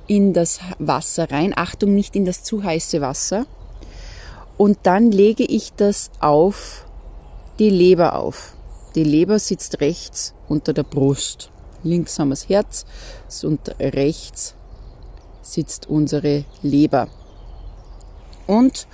in 0.08 0.34
das 0.34 0.60
Wasser 0.80 1.30
rein. 1.30 1.54
Achtung, 1.56 1.94
nicht 1.94 2.16
in 2.16 2.26
das 2.26 2.44
zu 2.44 2.64
heiße 2.64 3.00
Wasser. 3.00 3.46
Und 4.58 4.80
dann 4.84 5.12
lege 5.12 5.44
ich 5.44 5.74
das 5.74 6.10
auf 6.20 6.88
die 7.60 7.70
Leber 7.70 8.16
auf. 8.16 8.56
Die 8.96 9.04
Leber 9.04 9.38
sitzt 9.38 9.80
rechts 9.80 10.34
unter 10.48 10.74
der 10.74 10.82
Brust. 10.82 11.52
Links 11.84 12.18
haben 12.18 12.30
wir 12.30 12.34
das 12.34 12.50
Herz 12.50 12.86
und 13.44 13.76
rechts 13.80 14.56
sitzt 15.44 15.88
unsere 15.88 16.46
Leber. 16.64 17.08
Und 18.48 18.88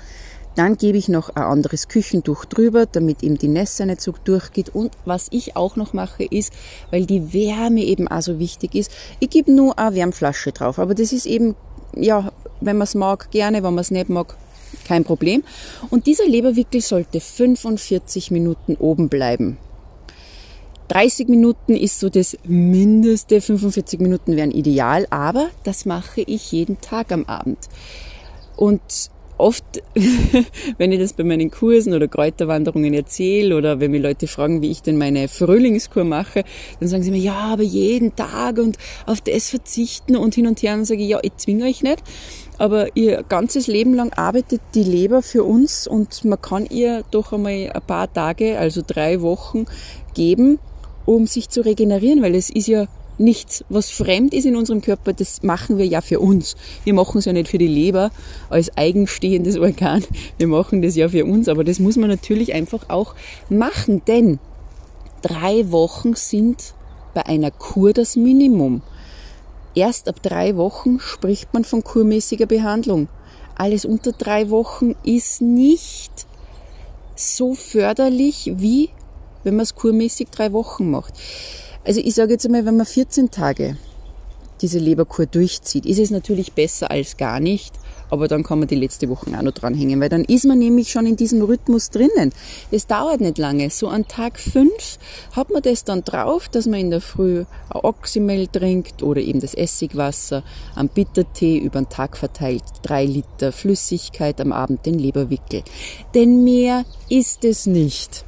dann 0.55 0.77
gebe 0.77 0.97
ich 0.97 1.09
noch 1.09 1.29
ein 1.29 1.43
anderes 1.43 1.87
Küchentuch 1.87 2.45
drüber, 2.45 2.85
damit 2.85 3.23
eben 3.23 3.37
die 3.37 3.47
Nässe 3.47 3.85
nicht 3.85 4.01
so 4.01 4.13
durchgeht. 4.23 4.69
Und 4.69 4.91
was 5.05 5.27
ich 5.31 5.55
auch 5.55 5.75
noch 5.75 5.93
mache 5.93 6.23
ist, 6.23 6.53
weil 6.91 7.05
die 7.05 7.33
Wärme 7.33 7.81
eben 7.81 8.07
auch 8.07 8.21
so 8.21 8.39
wichtig 8.39 8.75
ist, 8.75 8.91
ich 9.19 9.29
gebe 9.29 9.51
nur 9.51 9.77
eine 9.79 9.95
Wärmflasche 9.95 10.51
drauf. 10.51 10.79
Aber 10.79 10.95
das 10.95 11.11
ist 11.11 11.25
eben, 11.25 11.55
ja, 11.95 12.31
wenn 12.61 12.77
man 12.77 12.85
es 12.85 12.95
mag, 12.95 13.31
gerne, 13.31 13.63
wenn 13.63 13.73
man 13.73 13.81
es 13.81 13.91
nicht 13.91 14.09
mag, 14.09 14.35
kein 14.87 15.03
Problem. 15.03 15.43
Und 15.89 16.07
dieser 16.07 16.27
Leberwickel 16.27 16.81
sollte 16.81 17.19
45 17.19 18.31
Minuten 18.31 18.75
oben 18.75 19.09
bleiben. 19.09 19.57
30 20.89 21.27
Minuten 21.29 21.75
ist 21.75 21.99
so 21.99 22.09
das 22.09 22.37
Mindeste, 22.43 23.41
45 23.41 23.99
Minuten 23.99 24.35
wären 24.35 24.51
ideal, 24.51 25.07
aber 25.09 25.49
das 25.63 25.85
mache 25.85 26.21
ich 26.21 26.51
jeden 26.51 26.81
Tag 26.81 27.11
am 27.11 27.25
Abend. 27.25 27.57
Und 28.55 28.81
oft, 29.37 29.65
wenn 30.77 30.91
ich 30.91 30.99
das 30.99 31.13
bei 31.13 31.23
meinen 31.23 31.51
Kursen 31.51 31.93
oder 31.93 32.07
Kräuterwanderungen 32.07 32.93
erzähle 32.93 33.57
oder 33.57 33.79
wenn 33.79 33.91
mir 33.91 33.99
Leute 33.99 34.27
fragen, 34.27 34.61
wie 34.61 34.71
ich 34.71 34.81
denn 34.81 34.97
meine 34.97 35.27
Frühlingskur 35.27 36.03
mache, 36.03 36.43
dann 36.79 36.89
sagen 36.89 37.03
sie 37.03 37.11
mir, 37.11 37.19
ja, 37.19 37.39
aber 37.39 37.63
jeden 37.63 38.15
Tag 38.15 38.57
und 38.57 38.77
auf 39.05 39.21
das 39.21 39.49
verzichten 39.49 40.15
und 40.15 40.35
hin 40.35 40.47
und 40.47 40.61
her. 40.61 40.73
Und 40.73 40.85
sage 40.85 41.01
ich, 41.01 41.09
ja, 41.09 41.19
ich 41.21 41.35
zwinge 41.37 41.65
euch 41.65 41.83
nicht. 41.83 42.03
Aber 42.57 42.95
ihr 42.95 43.23
ganzes 43.23 43.67
Leben 43.67 43.93
lang 43.93 44.13
arbeitet 44.13 44.61
die 44.75 44.83
Leber 44.83 45.21
für 45.21 45.43
uns 45.43 45.87
und 45.87 46.23
man 46.25 46.41
kann 46.41 46.65
ihr 46.67 47.03
doch 47.11 47.33
einmal 47.33 47.71
ein 47.73 47.81
paar 47.85 48.11
Tage, 48.11 48.57
also 48.57 48.81
drei 48.85 49.21
Wochen 49.21 49.65
geben, 50.13 50.59
um 51.05 51.27
sich 51.27 51.49
zu 51.49 51.61
regenerieren, 51.61 52.21
weil 52.21 52.35
es 52.35 52.49
ist 52.49 52.67
ja 52.67 52.87
nichts, 53.17 53.63
was 53.69 53.89
fremd 53.89 54.33
ist 54.33 54.45
in 54.45 54.55
unserem 54.55 54.81
Körper, 54.81 55.13
das 55.13 55.43
machen 55.43 55.77
wir 55.77 55.85
ja 55.85 56.01
für 56.01 56.19
uns. 56.19 56.55
Wir 56.83 56.93
machen 56.93 57.19
es 57.19 57.25
ja 57.25 57.33
nicht 57.33 57.49
für 57.49 57.57
die 57.57 57.67
Leber 57.67 58.11
als 58.49 58.75
eigenstehendes 58.77 59.57
Organ. 59.57 60.03
Wir 60.37 60.47
machen 60.47 60.81
das 60.81 60.95
ja 60.95 61.09
für 61.09 61.25
uns, 61.25 61.47
aber 61.47 61.63
das 61.63 61.79
muss 61.79 61.97
man 61.97 62.09
natürlich 62.09 62.53
einfach 62.53 62.89
auch 62.89 63.15
machen, 63.49 64.01
denn 64.07 64.39
drei 65.21 65.71
Wochen 65.71 66.15
sind 66.15 66.73
bei 67.13 67.25
einer 67.25 67.51
Kur 67.51 67.93
das 67.93 68.15
Minimum. 68.15 68.81
Erst 69.75 70.07
ab 70.07 70.21
drei 70.21 70.55
Wochen 70.55 70.99
spricht 70.99 71.53
man 71.53 71.63
von 71.63 71.83
kurmäßiger 71.83 72.45
Behandlung. 72.45 73.07
Alles 73.55 73.85
unter 73.85 74.11
drei 74.11 74.49
Wochen 74.49 74.95
ist 75.03 75.41
nicht 75.41 76.27
so 77.15 77.53
förderlich, 77.53 78.51
wie 78.55 78.89
wenn 79.43 79.55
man 79.55 79.63
es 79.63 79.75
kurmäßig 79.75 80.29
drei 80.29 80.53
Wochen 80.53 80.89
macht. 80.89 81.13
Also 81.85 81.99
ich 81.99 82.15
sage 82.15 82.33
jetzt 82.33 82.45
einmal, 82.45 82.65
wenn 82.65 82.77
man 82.77 82.85
14 82.85 83.31
Tage 83.31 83.77
diese 84.61 84.79
Leberkur 84.79 85.25
durchzieht, 85.25 85.85
ist 85.85 85.99
es 85.99 86.11
natürlich 86.11 86.53
besser 86.53 86.89
als 86.89 87.17
gar 87.17 87.39
nicht. 87.39 87.73
aber 88.13 88.27
dann 88.27 88.43
kann 88.43 88.59
man 88.59 88.67
die 88.67 88.75
letzte 88.75 89.09
Woche 89.09 89.35
auch 89.35 89.41
noch 89.41 89.53
dranhängen, 89.53 89.99
weil 89.99 90.07
dann 90.07 90.23
ist 90.23 90.45
man 90.45 90.59
nämlich 90.59 90.91
schon 90.91 91.07
in 91.07 91.15
diesem 91.15 91.41
Rhythmus 91.41 91.89
drinnen. 91.89 92.31
Das 92.69 92.85
dauert 92.85 93.21
nicht 93.21 93.39
lange. 93.39 93.71
So 93.71 93.87
an 93.87 94.07
Tag 94.07 94.39
5 94.39 94.69
hat 95.31 95.49
man 95.49 95.63
das 95.63 95.83
dann 95.83 96.03
drauf, 96.03 96.47
dass 96.47 96.67
man 96.67 96.79
in 96.79 96.91
der 96.91 97.01
Früh 97.01 97.39
ein 97.39 97.79
Oxymel 97.81 98.47
trinkt 98.47 99.01
oder 99.01 99.19
eben 99.19 99.39
das 99.39 99.55
Essigwasser, 99.55 100.43
am 100.75 100.89
Bittertee 100.89 101.57
über 101.57 101.81
den 101.81 101.89
Tag 101.89 102.15
verteilt, 102.15 102.61
drei 102.83 103.03
Liter 103.05 103.51
Flüssigkeit, 103.51 104.39
am 104.39 104.51
Abend 104.51 104.85
den 104.85 104.99
Leberwickel. 104.99 105.63
Denn 106.13 106.43
mehr 106.43 106.85
ist 107.09 107.43
es 107.43 107.65
nicht. 107.65 108.25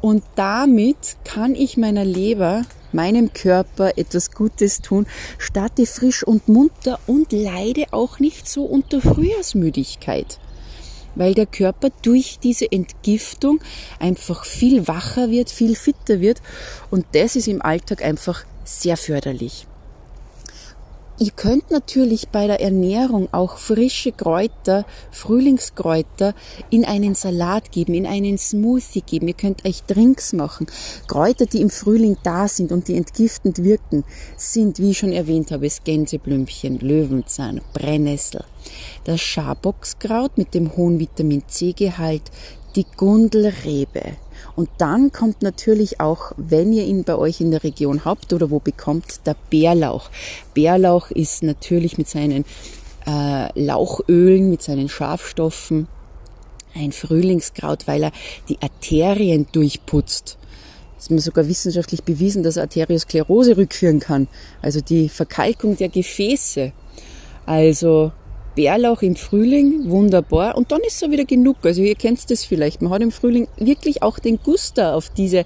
Und 0.00 0.22
damit 0.36 1.18
kann 1.24 1.54
ich 1.54 1.76
meiner 1.76 2.06
Leber, 2.06 2.62
meinem 2.92 3.32
Körper 3.32 3.96
etwas 3.96 4.32
Gutes 4.32 4.80
tun, 4.80 5.06
starte 5.38 5.86
frisch 5.86 6.22
und 6.22 6.48
munter 6.48 6.98
und 7.06 7.32
leide 7.32 7.84
auch 7.92 8.18
nicht 8.18 8.48
so 8.48 8.64
unter 8.64 9.00
Frühjahrsmüdigkeit. 9.00 10.38
Weil 11.14 11.34
der 11.34 11.46
Körper 11.46 11.90
durch 12.02 12.38
diese 12.42 12.70
Entgiftung 12.70 13.60
einfach 14.00 14.44
viel 14.44 14.88
wacher 14.88 15.30
wird, 15.30 15.50
viel 15.50 15.76
fitter 15.76 16.20
wird 16.20 16.42
und 16.90 17.06
das 17.12 17.36
ist 17.36 17.48
im 17.48 17.62
Alltag 17.62 18.02
einfach 18.02 18.44
sehr 18.64 18.96
förderlich. 18.96 19.67
Ihr 21.20 21.32
könnt 21.32 21.72
natürlich 21.72 22.28
bei 22.28 22.46
der 22.46 22.60
Ernährung 22.60 23.28
auch 23.32 23.58
frische 23.58 24.12
Kräuter, 24.12 24.86
Frühlingskräuter 25.10 26.32
in 26.70 26.84
einen 26.84 27.16
Salat 27.16 27.72
geben, 27.72 27.94
in 27.94 28.06
einen 28.06 28.38
Smoothie 28.38 29.00
geben. 29.00 29.26
Ihr 29.26 29.34
könnt 29.34 29.64
euch 29.64 29.82
Drinks 29.82 30.32
machen. 30.32 30.68
Kräuter, 31.08 31.46
die 31.46 31.60
im 31.60 31.70
Frühling 31.70 32.16
da 32.22 32.46
sind 32.46 32.70
und 32.70 32.86
die 32.86 32.94
entgiftend 32.94 33.64
wirken, 33.64 34.04
sind, 34.36 34.78
wie 34.78 34.90
ich 34.90 34.98
schon 34.98 35.10
erwähnt 35.10 35.50
habe, 35.50 35.66
das 35.66 35.82
Gänseblümchen, 35.82 36.78
Löwenzahn, 36.78 37.62
Brennnessel, 37.72 38.44
das 39.02 39.20
Schaboxkraut 39.20 40.38
mit 40.38 40.54
dem 40.54 40.76
hohen 40.76 41.00
Vitamin 41.00 41.42
C-Gehalt, 41.48 42.30
die 42.76 42.86
Gundelrebe. 42.96 44.16
Und 44.56 44.68
dann 44.78 45.12
kommt 45.12 45.42
natürlich 45.42 46.00
auch, 46.00 46.32
wenn 46.36 46.72
ihr 46.72 46.84
ihn 46.84 47.04
bei 47.04 47.16
euch 47.16 47.40
in 47.40 47.50
der 47.50 47.64
Region 47.64 48.04
habt 48.04 48.32
oder 48.32 48.50
wo 48.50 48.58
bekommt, 48.58 49.26
der 49.26 49.36
Bärlauch. 49.50 50.10
Bärlauch 50.54 51.10
ist 51.10 51.42
natürlich 51.42 51.98
mit 51.98 52.08
seinen 52.08 52.44
äh, 53.06 53.60
Lauchölen, 53.60 54.50
mit 54.50 54.62
seinen 54.62 54.88
Schafstoffen 54.88 55.88
ein 56.74 56.92
Frühlingskraut, 56.92 57.86
weil 57.86 58.04
er 58.04 58.12
die 58.48 58.60
Arterien 58.60 59.46
durchputzt. 59.52 60.38
Es 60.96 61.04
ist 61.04 61.10
mir 61.10 61.20
sogar 61.20 61.46
wissenschaftlich 61.46 62.02
bewiesen, 62.02 62.42
dass 62.42 62.56
er 62.56 62.64
Arteriosklerose 62.64 63.56
rückführen 63.56 64.00
kann, 64.00 64.26
also 64.62 64.80
die 64.80 65.08
Verkalkung 65.08 65.76
der 65.76 65.88
Gefäße. 65.88 66.72
Also 67.46 68.12
Bärlauch 68.58 69.02
im 69.02 69.14
Frühling, 69.14 69.88
wunderbar. 69.88 70.56
Und 70.56 70.72
dann 70.72 70.80
ist 70.80 70.98
so 70.98 71.12
wieder 71.12 71.24
genug. 71.24 71.58
Also 71.62 71.80
ihr 71.80 71.94
kennt 71.94 72.28
das 72.28 72.44
vielleicht. 72.44 72.82
Man 72.82 72.92
hat 72.92 73.02
im 73.02 73.12
Frühling 73.12 73.46
wirklich 73.56 74.02
auch 74.02 74.18
den 74.18 74.40
Guster 74.42 74.96
auf 74.96 75.10
diese 75.10 75.44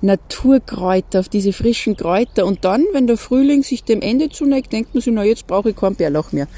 Naturkräuter, 0.00 1.20
auf 1.20 1.28
diese 1.28 1.52
frischen 1.52 1.94
Kräuter. 1.94 2.46
Und 2.46 2.64
dann, 2.64 2.86
wenn 2.94 3.06
der 3.06 3.18
Frühling 3.18 3.62
sich 3.62 3.84
dem 3.84 4.00
Ende 4.00 4.30
zuneigt, 4.30 4.72
denkt 4.72 4.94
man 4.94 5.02
sich, 5.02 5.12
na 5.12 5.24
jetzt 5.24 5.46
brauche 5.46 5.68
ich 5.68 5.76
keinen 5.76 5.96
Bärlauch 5.96 6.32
mehr. 6.32 6.48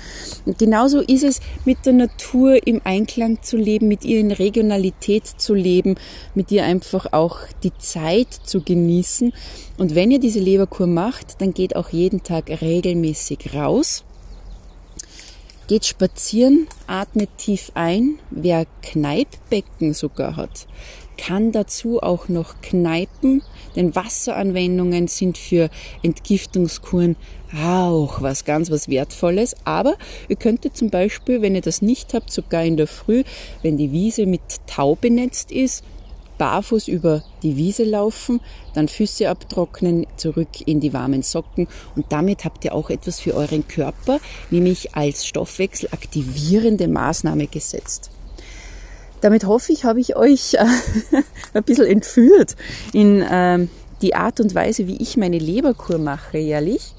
Und 0.45 0.59
genauso 0.59 1.01
ist 1.01 1.25
es 1.25 1.41
mit 1.65 1.79
der 1.85 1.95
Natur 1.95 2.65
im 2.65 2.81
Einklang 2.85 3.43
zu 3.43 3.57
leben, 3.57 3.89
mit 3.89 4.05
ihr 4.05 4.21
in 4.21 4.31
Regionalität 4.31 5.27
zu 5.27 5.55
leben, 5.55 5.97
mit 6.37 6.53
ihr 6.53 6.63
einfach 6.63 7.13
auch 7.15 7.39
die 7.65 7.77
Zeit 7.79 8.29
zu 8.45 8.63
genießen. 8.63 9.33
Und 9.77 9.97
wenn 9.97 10.13
ihr 10.13 10.21
diese 10.21 10.39
Leberkur 10.39 10.87
macht, 10.87 11.41
dann 11.41 11.53
geht 11.53 11.75
auch 11.75 11.89
jeden 11.89 12.23
Tag 12.23 12.49
regelmäßig 12.63 13.55
raus 13.55 14.06
Geht 15.69 15.85
spazieren, 15.85 16.69
atmet 16.87 17.31
tief 17.39 17.73
ein. 17.75 18.21
Wer 18.31 18.67
Kneippbecken 18.83 19.95
sogar 19.95 20.37
hat, 20.37 20.69
kann 21.17 21.51
dazu 21.51 22.01
auch 22.01 22.29
noch 22.29 22.61
kneipen, 22.61 23.43
denn 23.75 23.97
Wasseranwendungen 23.97 25.09
sind 25.09 25.39
für 25.39 25.69
Entgiftungskuren 26.05 27.17
auch 27.65 28.23
was 28.23 28.45
ganz 28.45 28.71
was 28.71 28.89
Wertvolles. 28.89 29.57
Aber 29.65 29.97
ihr 30.29 30.37
könntet 30.37 30.77
zum 30.77 30.91
Beispiel, 30.91 31.43
wenn 31.43 31.57
ihr 31.57 31.63
das 31.63 31.83
nicht 31.83 32.15
habt, 32.15 32.31
sogar 32.31 32.65
in 32.65 32.77
der 32.77 32.87
Früh, 32.87 33.25
wenn 33.63 33.77
die 33.77 33.91
Wiese 33.91 34.27
mit 34.27 34.43
Tau 34.69 34.95
benetzt 34.95 35.51
ist, 35.51 35.83
barfuß 36.39 36.89
über 36.89 37.23
die 37.43 37.57
Wiese 37.57 37.85
laufen, 37.85 38.41
dann 38.75 38.89
Füße 38.89 39.29
abtrocknen, 39.29 40.07
zurück 40.17 40.49
in 40.67 40.81
die 40.81 40.93
warmen 40.93 41.23
Socken 41.23 41.69
und 41.95 42.07
damit 42.11 42.45
habt 42.45 42.65
ihr 42.65 42.75
auch 42.75 42.91
etwas 42.91 43.21
für 43.21 43.35
euren 43.35 43.67
Körper, 43.69 44.21
nämlich 44.51 44.95
als 44.95 45.27
stoffwechselaktivierende 45.27 46.89
Maßnahme 46.89 47.47
gesetzt. 47.47 48.11
Damit 49.21 49.45
hoffe 49.45 49.73
ich, 49.73 49.85
habe 49.85 50.01
ich 50.01 50.17
euch 50.17 50.55
äh, 50.55 50.67
ein 51.55 51.65
bisschen 51.65 51.87
entführt 51.87 52.55
in 52.93 53.23
äh, 53.23 53.67
die 54.03 54.15
Art 54.15 54.41
und 54.41 54.55
Weise, 54.55 54.87
wie 54.87 54.97
ich 54.97 55.17
meine 55.17 55.39
Leberkur 55.39 55.99
mache 55.99 56.39
jährlich. 56.39 56.95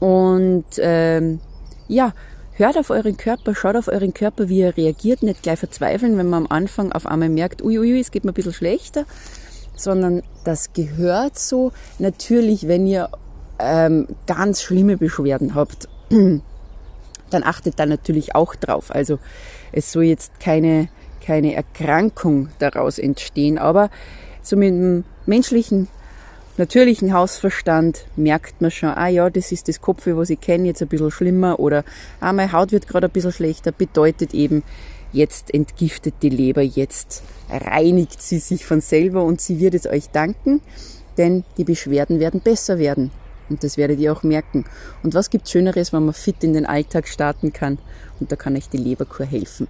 Und 0.00 0.64
ähm, 0.78 1.40
ja, 1.88 2.12
Hört 2.58 2.78
auf 2.78 2.88
euren 2.88 3.18
Körper, 3.18 3.54
schaut 3.54 3.76
auf 3.76 3.88
euren 3.88 4.14
Körper, 4.14 4.48
wie 4.48 4.62
er 4.62 4.78
reagiert, 4.78 5.22
nicht 5.22 5.42
gleich 5.42 5.58
verzweifeln, 5.58 6.16
wenn 6.16 6.30
man 6.30 6.44
am 6.44 6.50
Anfang 6.50 6.90
auf 6.90 7.04
einmal 7.04 7.28
merkt, 7.28 7.60
uiuiui, 7.60 7.92
ui, 7.92 8.00
es 8.00 8.10
geht 8.10 8.24
mir 8.24 8.30
ein 8.30 8.34
bisschen 8.34 8.54
schlechter, 8.54 9.04
sondern 9.76 10.22
das 10.44 10.72
gehört 10.72 11.38
so. 11.38 11.72
Natürlich, 11.98 12.66
wenn 12.66 12.86
ihr 12.86 13.10
ähm, 13.58 14.08
ganz 14.26 14.62
schlimme 14.62 14.96
Beschwerden 14.96 15.54
habt, 15.54 15.86
dann 16.08 17.42
achtet 17.42 17.78
da 17.78 17.84
natürlich 17.84 18.34
auch 18.34 18.54
drauf. 18.54 18.90
Also 18.90 19.18
es 19.72 19.92
soll 19.92 20.04
jetzt 20.04 20.40
keine, 20.40 20.88
keine 21.22 21.54
Erkrankung 21.54 22.48
daraus 22.58 22.98
entstehen, 22.98 23.58
aber 23.58 23.90
so 24.40 24.56
mit 24.56 24.70
dem 24.70 25.04
menschlichen 25.26 25.88
natürlichen 26.58 27.12
Hausverstand 27.12 28.06
merkt 28.16 28.60
man 28.60 28.70
schon, 28.70 28.90
ah 28.90 29.08
ja, 29.08 29.30
das 29.30 29.52
ist 29.52 29.68
das 29.68 29.80
Kopf, 29.80 30.06
was 30.06 30.30
ich 30.30 30.40
kenne, 30.40 30.68
jetzt 30.68 30.82
ein 30.82 30.88
bisschen 30.88 31.10
schlimmer 31.10 31.58
oder 31.60 31.84
ah, 32.20 32.32
meine 32.32 32.52
Haut 32.52 32.72
wird 32.72 32.86
gerade 32.88 33.08
ein 33.08 33.12
bisschen 33.12 33.32
schlechter, 33.32 33.72
bedeutet 33.72 34.34
eben, 34.34 34.62
jetzt 35.12 35.52
entgiftet 35.54 36.14
die 36.22 36.28
Leber, 36.28 36.62
jetzt 36.62 37.22
reinigt 37.50 38.20
sie 38.22 38.38
sich 38.38 38.64
von 38.64 38.80
selber 38.80 39.24
und 39.24 39.40
sie 39.40 39.60
wird 39.60 39.74
es 39.74 39.86
euch 39.86 40.10
danken, 40.10 40.60
denn 41.18 41.44
die 41.56 41.64
Beschwerden 41.64 42.20
werden 42.20 42.40
besser 42.40 42.78
werden. 42.78 43.10
Und 43.48 43.62
das 43.62 43.76
werdet 43.76 44.00
ihr 44.00 44.12
auch 44.12 44.24
merken. 44.24 44.64
Und 45.04 45.14
was 45.14 45.30
gibt 45.30 45.48
Schöneres, 45.48 45.92
wenn 45.92 46.04
man 46.04 46.14
fit 46.14 46.42
in 46.42 46.52
den 46.52 46.66
Alltag 46.66 47.06
starten 47.06 47.52
kann? 47.52 47.78
Und 48.18 48.32
da 48.32 48.36
kann 48.36 48.56
euch 48.56 48.68
die 48.68 48.76
Leberkur 48.76 49.24
helfen. 49.24 49.68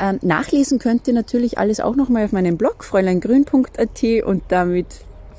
Ähm, 0.00 0.18
nachlesen 0.22 0.78
könnt 0.78 1.06
ihr 1.08 1.14
natürlich 1.14 1.58
alles 1.58 1.80
auch 1.80 1.94
nochmal 1.94 2.24
auf 2.24 2.32
meinem 2.32 2.56
Blog 2.56 2.84
fräuleingrün.at 2.84 4.24
und 4.24 4.44
damit 4.48 4.86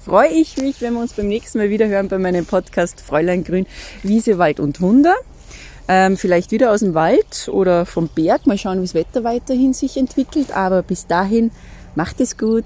freue 0.04 0.30
ich 0.30 0.58
mich, 0.58 0.82
wenn 0.82 0.94
wir 0.94 1.02
uns 1.02 1.14
beim 1.14 1.28
nächsten 1.28 1.58
Mal 1.58 1.70
wieder 1.70 1.88
hören 1.88 2.08
bei 2.08 2.18
meinem 2.18 2.46
Podcast 2.46 3.02
Fräulein 3.02 3.44
Grün, 3.44 3.66
Wiese, 4.04 4.38
Wald 4.38 4.60
und 4.60 4.82
Wunder. 4.82 5.16
Ähm, 5.88 6.18
vielleicht 6.18 6.52
wieder 6.52 6.72
aus 6.72 6.82
dem 6.82 6.94
Wald 6.94 7.50
oder 7.52 7.86
vom 7.86 8.08
Berg. 8.08 8.46
Mal 8.46 8.58
schauen, 8.58 8.80
wie 8.80 8.86
das 8.86 8.94
Wetter 8.94 9.24
weiterhin 9.24 9.74
sich 9.74 9.98
entwickelt. 9.98 10.56
Aber 10.56 10.84
bis 10.84 11.08
dahin, 11.08 11.52
macht 11.96 12.22
es 12.22 12.38
gut. 12.38 12.66